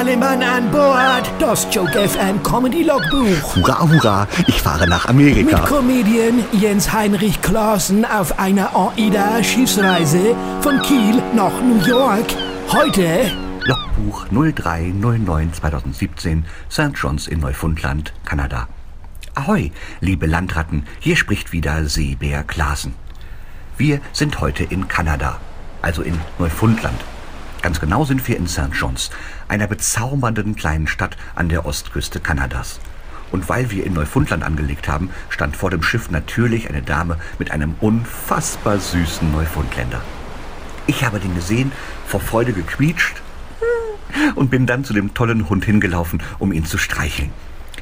Alle 0.00 0.16
Mann 0.16 0.42
an 0.42 0.70
Bord. 0.70 1.30
Das 1.38 1.68
Joke 1.70 2.08
FM 2.08 2.42
Comedy 2.42 2.84
Logbuch. 2.84 3.54
Hurra, 3.54 3.80
hurra, 3.82 4.28
ich 4.46 4.62
fahre 4.62 4.88
nach 4.88 5.04
Amerika. 5.04 5.58
Mit 5.58 5.66
Comedian 5.66 6.42
Jens 6.52 6.90
Heinrich 6.90 7.42
Klaassen 7.42 8.06
auf 8.06 8.38
einer 8.38 8.74
AIDA-Schiffsreise 8.74 10.34
von 10.62 10.80
Kiel 10.80 11.22
nach 11.36 11.52
New 11.60 11.84
York. 11.86 12.24
Heute 12.72 13.30
Logbuch 13.66 14.24
0309 14.30 15.52
2017, 15.52 16.46
St. 16.70 16.92
John's 16.94 17.26
in 17.26 17.40
Neufundland, 17.40 18.14
Kanada. 18.24 18.68
Ahoi, 19.34 19.70
liebe 20.00 20.24
Landratten, 20.24 20.86
hier 20.98 21.16
spricht 21.16 21.52
wieder 21.52 21.84
Seebär 21.84 22.42
Klaassen. 22.44 22.94
Wir 23.76 24.00
sind 24.14 24.40
heute 24.40 24.64
in 24.64 24.88
Kanada, 24.88 25.36
also 25.82 26.00
in 26.00 26.18
Neufundland. 26.38 26.98
Ganz 27.62 27.78
genau 27.78 28.04
sind 28.04 28.26
wir 28.26 28.36
in 28.38 28.48
St. 28.48 28.70
John's, 28.72 29.10
einer 29.48 29.66
bezaubernden 29.66 30.56
kleinen 30.56 30.86
Stadt 30.86 31.16
an 31.34 31.50
der 31.50 31.66
Ostküste 31.66 32.18
Kanadas. 32.18 32.80
Und 33.32 33.48
weil 33.48 33.70
wir 33.70 33.84
in 33.84 33.92
Neufundland 33.92 34.42
angelegt 34.42 34.88
haben, 34.88 35.10
stand 35.28 35.56
vor 35.56 35.70
dem 35.70 35.82
Schiff 35.82 36.10
natürlich 36.10 36.70
eine 36.70 36.82
Dame 36.82 37.18
mit 37.38 37.50
einem 37.50 37.74
unfassbar 37.80 38.78
süßen 38.78 39.30
Neufundländer. 39.30 40.00
Ich 40.86 41.04
habe 41.04 41.20
den 41.20 41.34
gesehen, 41.34 41.70
vor 42.06 42.20
Freude 42.20 42.52
gequietscht 42.54 43.20
und 44.34 44.50
bin 44.50 44.66
dann 44.66 44.84
zu 44.84 44.94
dem 44.94 45.12
tollen 45.12 45.48
Hund 45.48 45.64
hingelaufen, 45.64 46.22
um 46.38 46.52
ihn 46.52 46.64
zu 46.64 46.78
streicheln. 46.78 47.30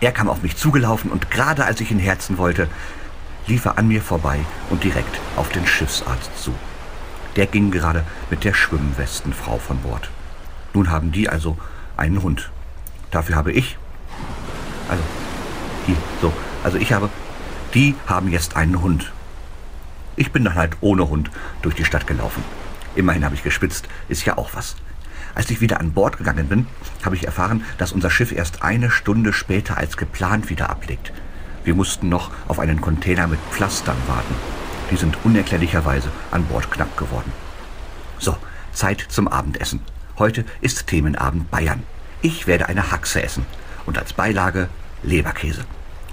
Er 0.01 0.13
kam 0.13 0.29
auf 0.29 0.43
mich 0.43 0.57
zugelaufen 0.57 1.11
und 1.11 1.31
gerade 1.31 1.65
als 1.65 1.81
ich 1.81 1.91
ihn 1.91 1.99
herzen 2.01 2.37
wollte, 2.37 2.69
lief 3.47 3.65
er 3.65 3.79
an 3.79 3.89
mir 3.89 4.03
vorbei 4.03 4.41
und 4.71 4.83
direkt 4.85 5.21
auf 5.37 5.49
den 5.49 5.67
Schiffsarzt 5.67 6.37
zu. 6.43 6.53
Der 7.39 7.47
ging 7.47 7.71
gerade 7.71 8.03
mit 8.31 8.43
der 8.43 8.53
Schwimmwestenfrau 8.53 9.59
von 9.59 9.79
Bord. 9.79 10.11
Nun 10.75 10.91
haben 10.91 11.13
die 11.13 11.29
also 11.29 11.57
einen 11.97 12.21
Hund. 12.25 12.51
Dafür 13.13 13.37
habe 13.37 13.53
ich, 13.53 13.79
also 14.89 15.03
die, 15.87 15.95
so, 16.21 16.33
also 16.65 16.79
ich 16.79 16.93
habe, 16.93 17.09
die 17.75 17.95
haben 18.09 18.29
jetzt 18.29 18.57
einen 18.57 18.83
Hund. 18.83 19.13
Ich 20.17 20.33
bin 20.33 20.43
dann 20.43 20.57
halt 20.57 20.79
ohne 20.81 21.09
Hund 21.09 21.31
durch 21.63 21.77
die 21.77 21.85
Stadt 21.85 22.09
gelaufen. 22.09 22.43
Immerhin 22.97 23.25
habe 23.25 23.37
ich 23.37 23.45
gespitzt, 23.45 23.87
ist 24.09 24.25
ja 24.25 24.37
auch 24.37 24.51
was. 24.55 24.75
Als 25.37 25.49
ich 25.51 25.61
wieder 25.61 25.79
an 25.79 25.93
Bord 25.93 26.19
gegangen 26.19 26.49
bin, 26.49 26.67
habe 27.05 27.15
ich 27.15 27.25
erfahren, 27.25 27.63
dass 27.79 27.93
unser 27.93 28.11
Schiff 28.11 28.33
erst 28.33 28.65
eine 28.65 28.91
Stunde 28.91 29.33
später 29.33 29.79
als 29.79 29.97
geplant 29.97 30.51
wieder 30.51 30.71
ablegt. 30.71 31.13
Wir 31.63 31.77
mussten 31.77 32.09
noch 32.09 32.33
auf 32.49 32.59
einen 32.59 32.81
Container 32.81 33.29
mit 33.29 33.39
Pflastern 33.53 33.97
warten. 34.09 34.58
Die 34.91 34.97
sind 34.97 35.19
unerklärlicherweise 35.25 36.11
an 36.31 36.45
Bord 36.45 36.71
knapp 36.71 36.97
geworden. 36.97 37.33
So, 38.19 38.37
Zeit 38.73 39.05
zum 39.09 39.29
Abendessen. 39.29 39.81
Heute 40.19 40.45
ist 40.61 40.87
Themenabend 40.87 41.51
Bayern. 41.51 41.83
Ich 42.23 42.47
werde 42.47 42.67
eine 42.67 42.91
Haxe 42.91 43.23
essen 43.23 43.47
und 43.87 43.99
als 43.99 44.13
Beilage 44.13 44.69
Leberkäse. 45.03 45.65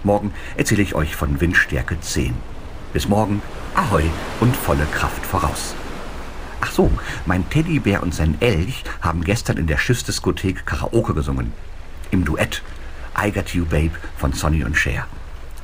Morgen 0.04 0.34
erzähle 0.56 0.84
ich 0.84 0.94
euch 0.94 1.16
von 1.16 1.42
Windstärke 1.42 2.00
10. 2.00 2.36
Bis 2.94 3.08
morgen, 3.08 3.42
Ahoi 3.74 4.04
und 4.40 4.56
volle 4.56 4.86
Kraft 4.94 5.26
voraus. 5.26 5.74
Ach 6.62 6.72
so, 6.72 6.92
mein 7.26 7.50
Teddybär 7.50 8.04
und 8.04 8.14
sein 8.14 8.36
Elch 8.40 8.84
haben 9.02 9.24
gestern 9.24 9.58
in 9.58 9.68
der 9.68 9.78
Schiffsdiskothek 9.78 10.66
Karaoke 10.66 11.14
gesungen. 11.14 11.54
Im 12.12 12.24
Duett 12.26 12.62
I 13.18 13.32
Got 13.32 13.50
You 13.50 13.66
Babe 13.66 13.92
von 14.18 14.34
Sonny 14.34 14.64
und 14.64 14.78
Cher. 14.78 15.08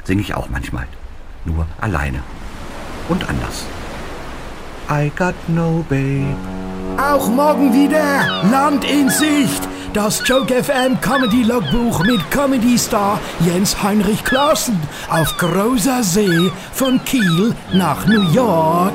Singe 0.04 0.22
ich 0.22 0.34
auch 0.34 0.50
manchmal. 0.50 0.88
Nur 1.46 1.68
alleine. 1.80 2.24
Und 3.10 3.28
anders. 3.28 3.66
I 4.90 5.12
got 5.16 5.36
no 5.48 5.86
babe. 5.90 6.36
Auch 6.98 7.30
morgen 7.30 7.74
wieder 7.74 8.44
Land 8.52 8.84
in 8.84 9.10
Sicht. 9.10 9.68
Das 9.94 10.22
Joke 10.26 10.64
FM 10.64 11.00
Comedy 11.02 11.44
Logbuch 11.44 12.04
mit 12.06 12.32
Comedy 12.32 12.78
Star 12.78 13.20
Jens 13.42 13.82
Heinrich 13.84 14.24
Klaassen 14.24 14.80
auf 15.10 15.36
großer 15.38 16.02
See 16.04 16.52
von 16.74 17.04
Kiel 17.04 17.54
nach 17.74 18.06
New 18.06 18.22
York. 18.32 18.94